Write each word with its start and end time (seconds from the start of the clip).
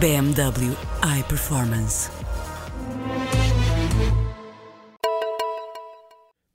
BMW 0.00 0.76
iPerformance. 1.20 2.10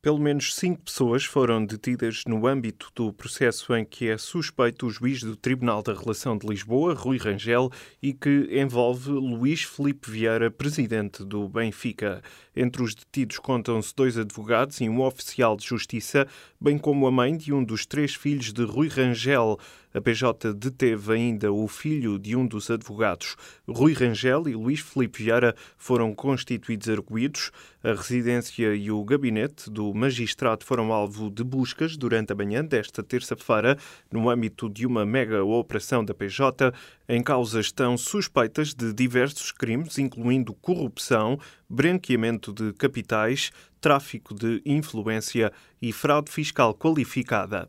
Pelo 0.01 0.17
menos 0.17 0.55
cinco 0.55 0.81
pessoas 0.83 1.23
foram 1.23 1.65
detidas 1.65 2.23
no 2.25 2.47
âmbito 2.47 2.89
do 2.95 3.13
processo 3.13 3.75
em 3.75 3.85
que 3.85 4.09
é 4.09 4.17
suspeito 4.17 4.87
o 4.87 4.89
juiz 4.89 5.21
do 5.21 5.35
Tribunal 5.35 5.83
da 5.83 5.93
Relação 5.93 6.37
de 6.37 6.47
Lisboa, 6.47 6.93
Rui 6.93 7.17
Rangel, 7.17 7.69
e 8.01 8.13
que 8.13 8.47
envolve 8.51 9.09
Luís 9.09 9.63
Felipe 9.63 10.09
Vieira, 10.09 10.49
presidente 10.49 11.23
do 11.23 11.47
Benfica. 11.47 12.21
Entre 12.55 12.81
os 12.81 12.95
detidos 12.95 13.39
contam-se 13.39 13.93
dois 13.95 14.17
advogados 14.17 14.81
e 14.81 14.89
um 14.89 15.01
oficial 15.01 15.55
de 15.55 15.65
justiça, 15.65 16.27
bem 16.59 16.77
como 16.77 17.05
a 17.05 17.11
mãe 17.11 17.35
de 17.35 17.53
um 17.53 17.63
dos 17.63 17.85
três 17.85 18.15
filhos 18.15 18.51
de 18.51 18.63
Rui 18.63 18.87
Rangel. 18.87 19.59
A 19.91 19.99
PJ 19.99 20.53
deteve 20.53 21.13
ainda 21.13 21.51
o 21.51 21.67
filho 21.67 22.19
de 22.19 22.35
um 22.35 22.45
dos 22.45 22.69
advogados. 22.69 23.35
Rui 23.67 23.93
Rangel 23.93 24.47
e 24.47 24.53
Luís 24.53 24.81
Felipe 24.81 25.23
Vieira 25.23 25.55
foram 25.77 26.13
constituídos 26.13 26.87
arguídos. 26.87 27.51
A 27.83 27.93
residência 27.93 28.75
e 28.75 28.91
o 28.91 29.03
gabinete 29.03 29.67
do 29.67 29.91
magistrado 29.91 30.63
foram 30.63 30.93
alvo 30.93 31.31
de 31.31 31.43
buscas 31.43 31.97
durante 31.97 32.31
a 32.31 32.35
manhã 32.35 32.63
desta 32.63 33.01
terça-feira, 33.01 33.77
no 34.11 34.29
âmbito 34.29 34.69
de 34.69 34.85
uma 34.85 35.07
mega 35.07 35.43
operação 35.43 36.05
da 36.05 36.13
PJ. 36.13 36.71
Em 37.07 37.23
causa 37.23 37.59
estão 37.59 37.97
suspeitas 37.97 38.75
de 38.75 38.93
diversos 38.93 39.51
crimes, 39.51 39.97
incluindo 39.97 40.53
corrupção, 40.53 41.39
branqueamento 41.67 42.53
de 42.53 42.73
capitais, 42.73 43.51
tráfico 43.81 44.35
de 44.35 44.61
influência 44.63 45.51
e 45.81 45.91
fraude 45.91 46.31
fiscal 46.31 46.75
qualificada 46.75 47.67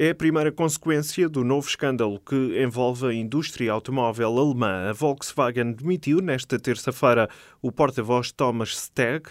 é 0.00 0.10
a 0.10 0.14
primeira 0.14 0.52
consequência 0.52 1.28
do 1.28 1.42
novo 1.42 1.68
escândalo 1.68 2.20
que 2.20 2.62
envolve 2.62 3.04
a 3.04 3.12
indústria 3.12 3.72
automóvel 3.72 4.38
alemã. 4.38 4.90
A 4.90 4.92
Volkswagen 4.92 5.72
demitiu 5.72 6.20
nesta 6.20 6.56
terça-feira 6.56 7.28
o 7.60 7.72
porta-voz 7.72 8.30
Thomas 8.30 8.78
Steg. 8.78 9.30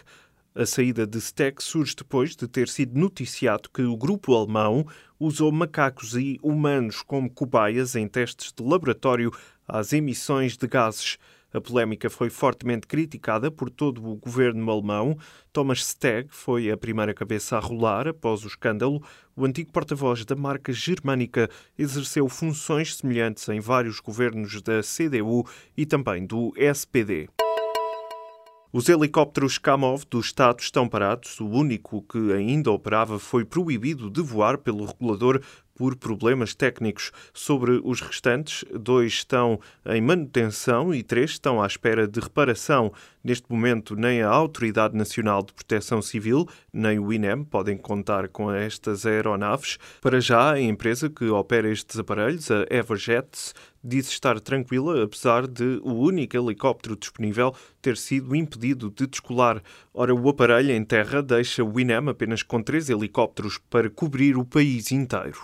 A 0.53 0.65
saída 0.65 1.07
de 1.07 1.21
Steg 1.21 1.63
surge 1.63 1.95
depois 1.95 2.35
de 2.35 2.49
ter 2.49 2.67
sido 2.67 2.99
noticiado 2.99 3.69
que 3.73 3.83
o 3.83 3.95
grupo 3.95 4.35
alemão 4.35 4.85
usou 5.17 5.53
macacos 5.53 6.15
e 6.15 6.37
humanos 6.43 7.01
como 7.01 7.29
cobaias 7.29 7.95
em 7.95 8.05
testes 8.05 8.51
de 8.51 8.61
laboratório 8.61 9.31
às 9.65 9.93
emissões 9.93 10.57
de 10.57 10.67
gases. 10.67 11.17
A 11.53 11.61
polémica 11.61 12.09
foi 12.09 12.29
fortemente 12.29 12.87
criticada 12.87 13.49
por 13.49 13.69
todo 13.69 14.05
o 14.05 14.15
governo 14.15 14.69
alemão. 14.69 15.17
Thomas 15.53 15.85
Steg 15.85 16.27
foi 16.29 16.69
a 16.69 16.77
primeira 16.77 17.13
cabeça 17.13 17.57
a 17.57 17.59
rolar 17.59 18.07
após 18.07 18.43
o 18.43 18.47
escândalo. 18.47 19.01
O 19.35 19.45
antigo 19.45 19.71
porta-voz 19.71 20.25
da 20.25 20.35
marca 20.35 20.73
germânica 20.73 21.49
exerceu 21.77 22.27
funções 22.27 22.95
semelhantes 22.95 23.47
em 23.49 23.59
vários 23.59 23.99
governos 23.99 24.61
da 24.61 24.81
CDU 24.81 25.47
e 25.75 25.85
também 25.85 26.25
do 26.25 26.53
SPD. 26.57 27.29
Os 28.71 28.89
helicópteros 28.89 29.57
Kamov 29.57 30.03
do 30.09 30.19
Estado 30.19 30.59
estão 30.59 30.89
parados. 30.89 31.39
O 31.39 31.47
único 31.47 32.01
que 32.01 32.33
ainda 32.33 32.69
operava 32.69 33.17
foi 33.17 33.45
proibido 33.45 34.09
de 34.09 34.21
voar 34.21 34.57
pelo 34.57 34.85
regulador 34.85 35.41
por 35.73 35.95
problemas 35.95 36.55
técnicos. 36.55 37.11
Sobre 37.33 37.79
os 37.83 38.01
restantes, 38.01 38.65
dois 38.73 39.13
estão 39.13 39.59
em 39.85 40.01
manutenção 40.01 40.93
e 40.93 41.03
três 41.03 41.31
estão 41.31 41.61
à 41.61 41.67
espera 41.67 42.07
de 42.07 42.19
reparação. 42.19 42.91
Neste 43.23 43.49
momento, 43.49 43.95
nem 43.95 44.21
a 44.21 44.29
Autoridade 44.29 44.97
Nacional 44.97 45.43
de 45.43 45.53
Proteção 45.53 46.01
Civil, 46.01 46.47
nem 46.73 46.97
o 46.97 47.13
INEM 47.13 47.43
podem 47.43 47.77
contar 47.77 48.27
com 48.27 48.51
estas 48.51 49.05
aeronaves. 49.05 49.77
Para 50.01 50.19
já, 50.19 50.53
a 50.53 50.61
empresa 50.61 51.09
que 51.09 51.25
opera 51.25 51.69
estes 51.69 51.99
aparelhos, 51.99 52.49
a 52.49 52.65
Everjets, 52.69 53.53
diz 53.87 54.09
estar 54.09 54.39
tranquila, 54.39 55.03
apesar 55.03 55.47
de 55.47 55.79
o 55.83 55.93
único 55.93 56.35
helicóptero 56.35 56.95
disponível 56.95 57.55
ter 57.81 57.95
sido 57.95 58.35
impedido 58.35 58.89
de 58.89 59.07
descolar. 59.07 59.63
Ora, 59.93 60.13
o 60.13 60.29
aparelho 60.29 60.71
em 60.71 60.83
terra 60.83 61.23
deixa 61.23 61.63
o 61.63 61.79
INEM 61.79 62.09
apenas 62.09 62.43
com 62.43 62.61
três 62.61 62.89
helicópteros 62.89 63.57
para 63.69 63.89
cobrir 63.89 64.35
o 64.37 64.43
país 64.43 64.91
inteiro. 64.91 65.39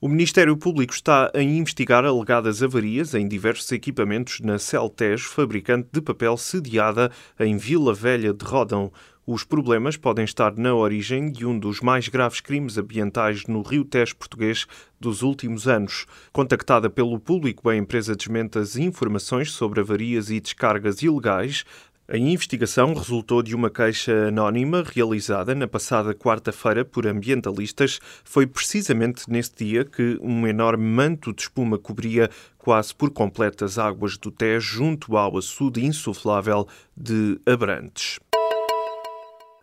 O 0.00 0.06
Ministério 0.06 0.56
Público 0.56 0.94
está 0.94 1.28
a 1.34 1.42
investigar 1.42 2.04
alegadas 2.04 2.62
avarias 2.62 3.14
em 3.14 3.26
diversos 3.26 3.72
equipamentos 3.72 4.38
na 4.38 4.56
Celtes, 4.56 5.22
fabricante 5.22 5.88
de 5.92 6.00
papel 6.00 6.36
sediada 6.36 7.10
em 7.40 7.56
Vila 7.56 7.92
Velha 7.92 8.32
de 8.32 8.44
Rodão. 8.44 8.92
Os 9.26 9.42
problemas 9.42 9.96
podem 9.96 10.24
estar 10.24 10.56
na 10.56 10.72
origem 10.72 11.32
de 11.32 11.44
um 11.44 11.58
dos 11.58 11.80
mais 11.80 12.08
graves 12.08 12.40
crimes 12.40 12.78
ambientais 12.78 13.44
no 13.46 13.60
Rio 13.60 13.84
Tejo 13.84 14.16
português 14.16 14.66
dos 15.00 15.22
últimos 15.22 15.66
anos. 15.66 16.06
Contactada 16.32 16.88
pelo 16.88 17.18
público, 17.18 17.68
a 17.68 17.76
empresa 17.76 18.14
desmente 18.14 18.56
as 18.56 18.76
informações 18.76 19.50
sobre 19.50 19.80
avarias 19.80 20.30
e 20.30 20.40
descargas 20.40 21.02
ilegais. 21.02 21.64
A 22.10 22.16
investigação 22.16 22.94
resultou 22.94 23.42
de 23.42 23.54
uma 23.54 23.68
queixa 23.68 24.28
anónima 24.28 24.82
realizada 24.82 25.54
na 25.54 25.68
passada 25.68 26.14
quarta-feira 26.14 26.82
por 26.82 27.06
ambientalistas. 27.06 28.00
Foi 28.24 28.46
precisamente 28.46 29.30
neste 29.30 29.62
dia 29.62 29.84
que 29.84 30.18
um 30.22 30.46
enorme 30.46 30.86
manto 30.86 31.34
de 31.34 31.42
espuma 31.42 31.76
cobria 31.76 32.30
quase 32.56 32.94
por 32.94 33.10
completo 33.10 33.62
as 33.62 33.76
águas 33.76 34.16
do 34.16 34.30
Tejo 34.30 34.78
junto 34.78 35.18
ao 35.18 35.36
açude 35.36 35.84
insuflável 35.84 36.66
de 36.96 37.38
Abrantes. 37.44 38.18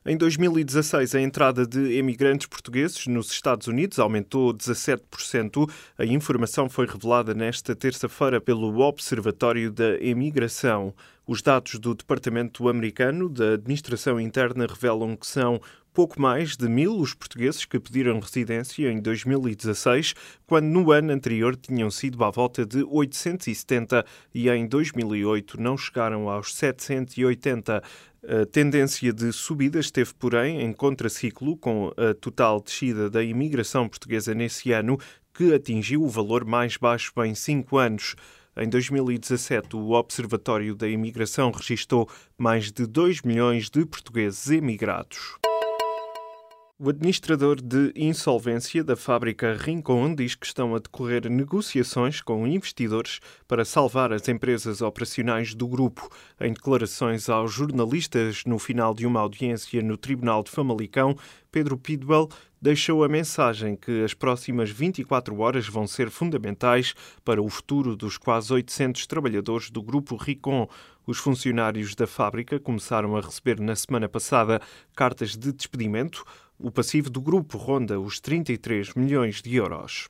Em 0.07 0.15
2016, 0.15 1.15
a 1.15 1.19
entrada 1.19 1.65
de 1.65 1.97
emigrantes 1.97 2.45
portugueses 2.45 3.07
nos 3.07 3.31
Estados 3.31 3.65
Unidos 3.65 3.97
aumentou 3.97 4.53
17%. 4.53 5.67
A 5.97 6.05
informação 6.05 6.69
foi 6.69 6.85
revelada 6.85 7.33
nesta 7.33 7.75
terça-feira 7.75 8.39
pelo 8.39 8.81
Observatório 8.81 9.71
da 9.71 9.97
Emigração. 9.97 10.93
Os 11.25 11.41
dados 11.41 11.79
do 11.79 11.95
Departamento 11.95 12.69
Americano 12.69 13.27
da 13.27 13.53
Administração 13.53 14.19
Interna 14.19 14.67
revelam 14.67 15.17
que 15.17 15.25
são 15.25 15.59
pouco 15.95 16.21
mais 16.21 16.57
de 16.57 16.67
mil 16.67 16.99
os 16.99 17.13
portugueses 17.13 17.63
que 17.63 17.79
pediram 17.79 18.19
residência 18.19 18.91
em 18.91 18.99
2016, 18.99 20.13
quando 20.45 20.65
no 20.65 20.91
ano 20.91 21.13
anterior 21.13 21.55
tinham 21.55 21.89
sido 21.89 22.21
à 22.25 22.29
volta 22.29 22.65
de 22.65 22.83
870 22.83 24.05
e 24.33 24.49
em 24.49 24.67
2008 24.67 25.59
não 25.59 25.77
chegaram 25.77 26.29
aos 26.29 26.53
780. 26.53 27.81
A 28.27 28.45
tendência 28.45 29.13
de 29.13 29.31
subida 29.31 29.79
esteve, 29.79 30.13
porém, 30.15 30.61
em 30.61 30.73
contraciclo 30.73 31.55
com 31.55 31.93
a 31.95 32.13
total 32.13 32.59
descida 32.59 33.09
da 33.09 33.23
imigração 33.23 33.87
portuguesa 33.87 34.35
nesse 34.35 34.73
ano, 34.73 34.99
que 35.33 35.53
atingiu 35.53 36.03
o 36.03 36.09
valor 36.09 36.43
mais 36.43 36.75
baixo 36.75 37.13
em 37.23 37.33
cinco 37.33 37.77
anos. 37.77 38.15
Em 38.57 38.67
2017, 38.67 39.77
o 39.77 39.91
Observatório 39.91 40.75
da 40.75 40.89
Imigração 40.89 41.51
registrou 41.51 42.09
mais 42.37 42.69
de 42.69 42.85
2 42.85 43.21
milhões 43.21 43.69
de 43.69 43.85
portugueses 43.85 44.49
emigrados. 44.49 45.37
O 46.77 46.89
administrador 46.89 47.61
de 47.61 47.93
insolvência 47.95 48.83
da 48.83 48.97
fábrica 48.97 49.55
Rincon 49.55 50.13
diz 50.13 50.35
que 50.35 50.45
estão 50.45 50.75
a 50.75 50.79
decorrer 50.79 51.29
negociações 51.29 52.19
com 52.19 52.45
investidores 52.45 53.21
para 53.47 53.63
salvar 53.63 54.11
as 54.11 54.27
empresas 54.27 54.81
operacionais 54.81 55.55
do 55.55 55.69
grupo. 55.69 56.09
Em 56.37 56.51
declarações 56.51 57.29
aos 57.29 57.53
jornalistas 57.53 58.43
no 58.45 58.59
final 58.59 58.93
de 58.93 59.05
uma 59.05 59.21
audiência 59.21 59.81
no 59.81 59.95
Tribunal 59.95 60.43
de 60.43 60.51
Famalicão, 60.51 61.15
Pedro 61.49 61.77
Pidwell 61.77 62.27
deixou 62.61 63.05
a 63.05 63.07
mensagem 63.07 63.77
que 63.77 64.03
as 64.03 64.13
próximas 64.13 64.69
24 64.69 65.39
horas 65.39 65.69
vão 65.69 65.87
ser 65.87 66.09
fundamentais 66.09 66.93
para 67.23 67.41
o 67.41 67.47
futuro 67.47 67.95
dos 67.95 68.17
quase 68.17 68.51
800 68.51 69.07
trabalhadores 69.07 69.69
do 69.69 69.81
grupo 69.81 70.17
Ricon. 70.17 70.67
Os 71.07 71.19
funcionários 71.19 71.95
da 71.95 72.07
fábrica 72.07 72.59
começaram 72.59 73.15
a 73.15 73.21
receber 73.21 73.61
na 73.61 73.75
semana 73.75 74.09
passada 74.09 74.59
cartas 74.93 75.37
de 75.37 75.53
despedimento 75.53 76.25
o 76.59 76.71
passivo 76.71 77.09
do 77.09 77.21
grupo 77.21 77.57
ronda 77.57 77.99
os 77.99 78.19
33 78.19 78.93
milhões 78.93 79.41
de 79.41 79.55
euros. 79.55 80.09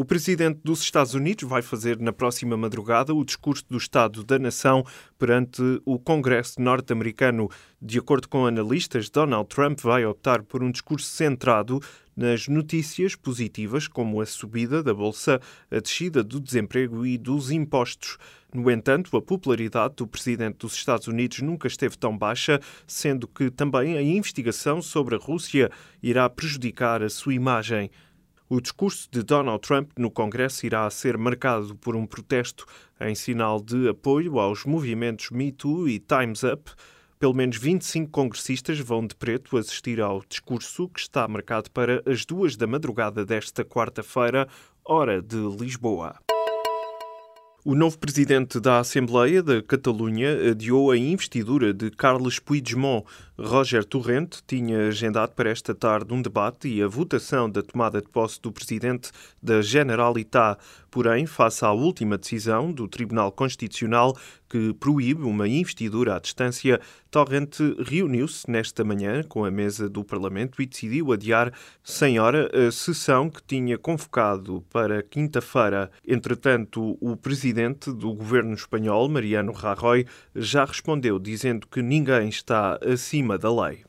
O 0.00 0.04
presidente 0.06 0.60
dos 0.64 0.80
Estados 0.80 1.12
Unidos 1.12 1.46
vai 1.46 1.60
fazer 1.60 1.98
na 1.98 2.10
próxima 2.10 2.56
madrugada 2.56 3.14
o 3.14 3.22
discurso 3.22 3.66
do 3.68 3.76
Estado 3.76 4.24
da 4.24 4.38
Nação 4.38 4.82
perante 5.18 5.60
o 5.84 5.98
Congresso 5.98 6.58
norte-americano. 6.58 7.50
De 7.82 7.98
acordo 7.98 8.26
com 8.26 8.46
analistas, 8.46 9.10
Donald 9.10 9.46
Trump 9.50 9.78
vai 9.80 10.06
optar 10.06 10.42
por 10.42 10.62
um 10.62 10.70
discurso 10.70 11.06
centrado 11.06 11.80
nas 12.16 12.48
notícias 12.48 13.14
positivas, 13.14 13.86
como 13.86 14.22
a 14.22 14.26
subida 14.26 14.82
da 14.82 14.94
bolsa, 14.94 15.38
a 15.70 15.80
descida 15.80 16.24
do 16.24 16.40
desemprego 16.40 17.04
e 17.04 17.18
dos 17.18 17.50
impostos. 17.50 18.16
No 18.54 18.70
entanto, 18.70 19.14
a 19.18 19.20
popularidade 19.20 19.96
do 19.96 20.06
presidente 20.06 20.60
dos 20.60 20.74
Estados 20.74 21.08
Unidos 21.08 21.40
nunca 21.40 21.68
esteve 21.68 21.98
tão 21.98 22.16
baixa, 22.16 22.58
sendo 22.86 23.28
que 23.28 23.50
também 23.50 23.98
a 23.98 24.02
investigação 24.02 24.80
sobre 24.80 25.14
a 25.14 25.18
Rússia 25.18 25.70
irá 26.02 26.26
prejudicar 26.30 27.02
a 27.02 27.10
sua 27.10 27.34
imagem. 27.34 27.90
O 28.52 28.60
discurso 28.60 29.08
de 29.12 29.22
Donald 29.22 29.60
Trump 29.60 29.92
no 29.96 30.10
Congresso 30.10 30.66
irá 30.66 30.90
ser 30.90 31.16
marcado 31.16 31.72
por 31.76 31.94
um 31.94 32.04
protesto 32.04 32.66
em 33.00 33.14
sinal 33.14 33.60
de 33.60 33.88
apoio 33.88 34.40
aos 34.40 34.64
movimentos 34.64 35.30
Me 35.30 35.52
Too 35.52 35.88
e 35.88 36.00
Time's 36.00 36.42
Up. 36.42 36.72
Pelo 37.16 37.32
menos 37.32 37.58
25 37.58 38.10
congressistas 38.10 38.80
vão 38.80 39.06
de 39.06 39.14
preto 39.14 39.56
assistir 39.56 40.00
ao 40.00 40.24
discurso 40.28 40.88
que 40.88 40.98
está 40.98 41.28
marcado 41.28 41.70
para 41.70 42.02
as 42.04 42.24
duas 42.24 42.56
da 42.56 42.66
madrugada 42.66 43.24
desta 43.24 43.64
quarta-feira, 43.64 44.48
hora 44.84 45.22
de 45.22 45.36
Lisboa. 45.36 46.18
O 47.62 47.74
novo 47.74 47.98
presidente 47.98 48.58
da 48.58 48.78
Assembleia 48.78 49.42
da 49.42 49.62
Catalunha 49.62 50.50
adiou 50.50 50.90
a 50.90 50.96
investidura 50.96 51.74
de 51.74 51.90
Carles 51.90 52.38
Puigdemont. 52.38 53.04
Roger 53.42 53.82
Torrente 53.84 54.42
tinha 54.46 54.88
agendado 54.88 55.32
para 55.32 55.48
esta 55.48 55.74
tarde 55.74 56.12
um 56.12 56.20
debate 56.20 56.68
e 56.68 56.82
a 56.82 56.86
votação 56.86 57.48
da 57.48 57.62
tomada 57.62 58.02
de 58.02 58.08
posse 58.08 58.38
do 58.38 58.52
presidente 58.52 59.10
da 59.42 59.62
Generalitat. 59.62 60.60
Porém, 60.90 61.24
face 61.24 61.64
à 61.64 61.72
última 61.72 62.18
decisão 62.18 62.70
do 62.70 62.86
Tribunal 62.86 63.32
Constitucional 63.32 64.14
que 64.48 64.74
proíbe 64.74 65.22
uma 65.22 65.46
investidura 65.46 66.16
à 66.16 66.18
distância, 66.18 66.80
Torrente 67.08 67.76
reuniu-se 67.78 68.50
nesta 68.50 68.82
manhã 68.82 69.22
com 69.22 69.44
a 69.44 69.50
mesa 69.50 69.88
do 69.88 70.02
Parlamento 70.02 70.60
e 70.60 70.66
decidiu 70.66 71.12
adiar 71.12 71.52
sem 71.84 72.18
hora 72.18 72.50
a 72.52 72.72
sessão 72.72 73.30
que 73.30 73.40
tinha 73.44 73.78
convocado 73.78 74.64
para 74.68 75.02
quinta-feira. 75.04 75.88
Entretanto, 76.06 76.98
o 77.00 77.16
presidente 77.16 77.92
do 77.92 78.12
governo 78.12 78.54
espanhol, 78.54 79.08
Mariano 79.08 79.52
Rajoy, 79.52 80.04
já 80.34 80.64
respondeu 80.64 81.20
dizendo 81.20 81.68
que 81.68 81.80
ninguém 81.80 82.28
está 82.28 82.76
acima 82.84 83.29
da 83.38 83.52
lei. 83.52 83.84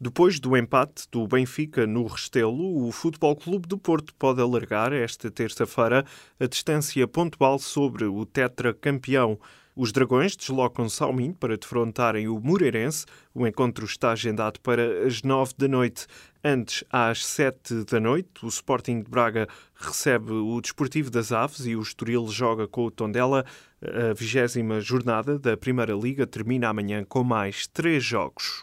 Depois 0.00 0.38
do 0.38 0.56
empate 0.56 1.08
do 1.10 1.26
Benfica 1.26 1.86
no 1.86 2.06
Restelo, 2.06 2.86
o 2.86 2.92
Futebol 2.92 3.34
Clube 3.34 3.66
do 3.66 3.78
Porto 3.78 4.12
pode 4.16 4.40
alargar 4.40 4.92
esta 4.92 5.30
terça-feira 5.30 6.04
a 6.38 6.46
distância 6.46 7.06
pontual 7.08 7.58
sobre 7.58 8.04
o 8.04 8.26
tetracampeão. 8.26 9.38
Os 9.76 9.90
Dragões 9.90 10.36
deslocam-se 10.36 11.02
ao 11.02 11.12
Minho 11.12 11.34
para 11.34 11.56
defrontarem 11.56 12.28
o 12.28 12.38
Moreirense. 12.38 13.06
O 13.34 13.44
encontro 13.44 13.84
está 13.84 14.12
agendado 14.12 14.60
para 14.60 15.04
as 15.04 15.22
nove 15.22 15.52
da 15.58 15.66
noite. 15.66 16.06
Antes, 16.44 16.84
às 16.90 17.26
sete 17.26 17.84
da 17.84 17.98
noite, 17.98 18.44
o 18.44 18.48
Sporting 18.48 19.02
de 19.02 19.10
Braga 19.10 19.48
recebe 19.74 20.30
o 20.30 20.60
Desportivo 20.60 21.10
das 21.10 21.32
Aves 21.32 21.66
e 21.66 21.74
o 21.74 21.82
Estoril 21.82 22.28
joga 22.28 22.68
com 22.68 22.84
o 22.84 22.90
Tondela. 22.90 23.44
A 23.82 24.14
vigésima 24.14 24.80
jornada 24.80 25.38
da 25.38 25.56
Primeira 25.56 25.94
Liga 25.94 26.26
termina 26.26 26.68
amanhã 26.68 27.04
com 27.04 27.24
mais 27.24 27.66
três 27.66 28.04
jogos. 28.04 28.62